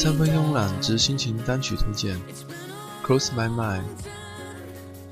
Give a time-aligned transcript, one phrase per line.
[0.00, 2.16] 三分慵懒之心情单曲推荐，
[3.04, 3.82] 《Close My Mind》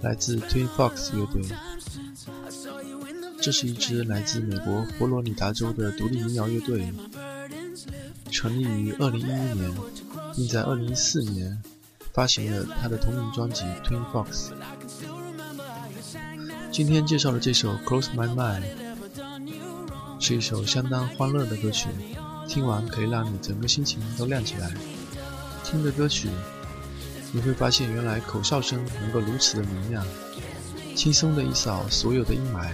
[0.00, 1.42] 来自 Twin Fox 乐队。
[3.42, 6.92] 这是一支来自美国佛罗里达州的独立民谣乐队，
[8.30, 9.74] 成立于2011年，
[10.36, 11.60] 并在2014年
[12.12, 14.50] 发行了他的同名专辑《Twin Fox》。
[16.70, 18.62] 今天介绍的这首《Close My Mind》
[20.20, 21.88] 是一首相当欢乐的歌曲。
[22.48, 24.72] 听完可以让你整个心情都亮起来。
[25.64, 26.28] 听着歌曲，
[27.32, 30.06] 你会发现原来口哨声能够如此的明亮，
[30.94, 32.70] 轻松的一扫所有的阴霾，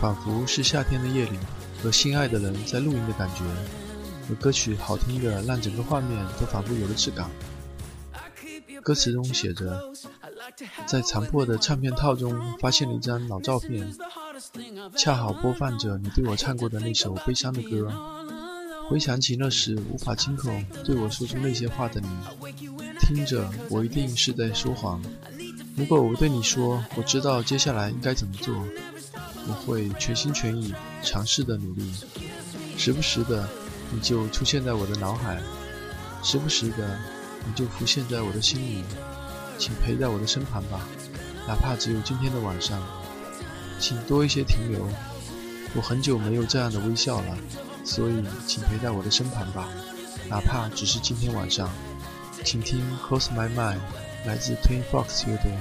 [0.00, 1.38] 仿佛是夏天的夜里
[1.82, 3.42] 和心爱的人在露营的感觉。
[4.30, 7.30] 而歌曲好听的让整个画面都仿佛有了质感。
[8.82, 9.80] 歌词中写着
[10.86, 13.94] ：“在残破的唱片套中发现了一张老照片。”
[14.96, 17.90] 恰好播放着你对我唱过的那首悲伤的歌，
[18.88, 20.50] 回想起那时无法亲口
[20.84, 22.08] 对我说出那些话的你，
[23.00, 25.00] 听着我一定是在说谎。
[25.76, 28.54] 如果我对你说我知道接下来应该怎么做，
[29.48, 31.92] 我会全心全意尝试的努力。
[32.76, 33.48] 时不时的
[33.92, 35.40] 你就出现在我的脑海，
[36.22, 36.98] 时不时的
[37.46, 38.84] 你就浮现在我的心里，
[39.58, 40.80] 请陪在我的身旁吧，
[41.46, 42.82] 哪怕只有今天的晚上。
[43.78, 44.88] 请多一些停留，
[45.74, 47.36] 我很久没有这样的微笑了，
[47.84, 49.68] 所以请陪在我的身旁吧，
[50.28, 51.68] 哪怕只是今天晚上。
[52.44, 53.76] 请听《Close My Mind》，
[54.26, 55.52] 来自 Twin Fox 乐队。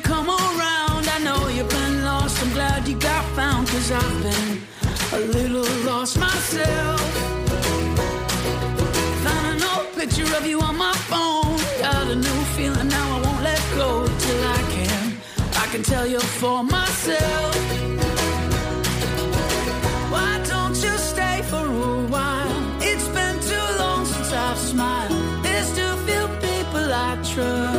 [0.00, 3.66] Cause I know you've been lost, I'm glad you got found.
[3.68, 4.60] There's happened
[5.12, 7.00] a little lost myself.
[9.24, 11.58] Found an old picture of you on my phone.
[11.80, 15.16] Got a new feeling now I won't let go till I can.
[15.54, 17.54] I can tell you for myself.
[20.12, 22.62] Why don't you stay for a while?
[22.80, 25.44] It's been too long since I've smiled.
[25.44, 27.77] There's too few people I trust.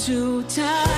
[0.00, 0.89] too tired.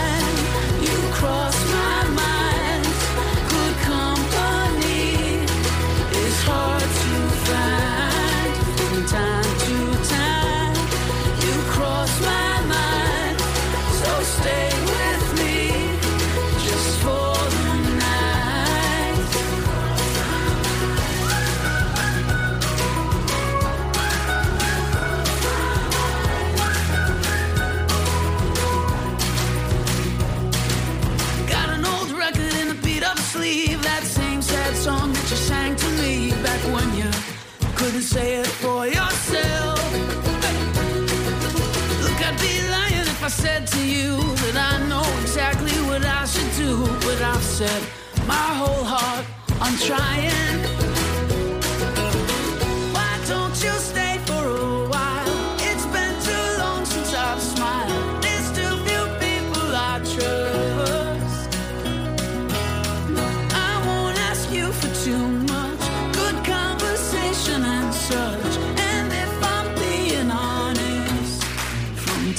[38.03, 39.79] Say it for yourself.
[42.03, 46.25] Look, I'd be lying if I said to you that I know exactly what I
[46.25, 46.85] should do.
[47.07, 47.83] But I've set
[48.27, 49.25] my whole heart
[49.61, 50.59] on trying.
[52.93, 54.02] Why don't you stay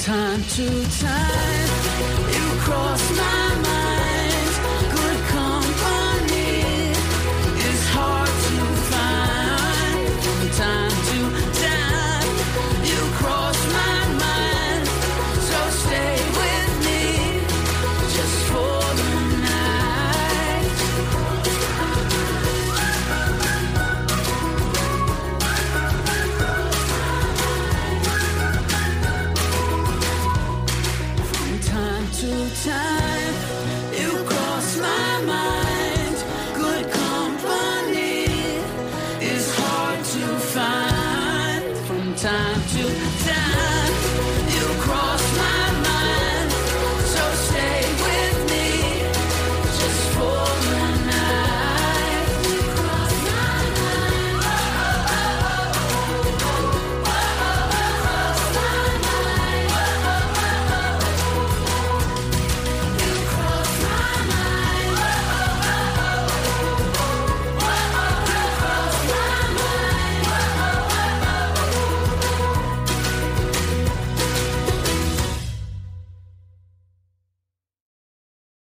[0.04, 0.66] time to
[0.98, 1.68] time,
[2.30, 3.53] you cross my